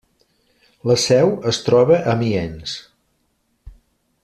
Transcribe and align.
La 0.91 0.95
seu 1.03 1.35
es 1.51 1.59
troba 1.67 1.99
a 1.99 2.01
Amiens. 2.15 2.75